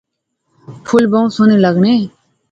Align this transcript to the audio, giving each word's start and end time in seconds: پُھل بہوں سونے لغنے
پُھل 0.85 1.03
بہوں 1.11 1.27
سونے 1.35 1.57
لغنے 1.63 1.93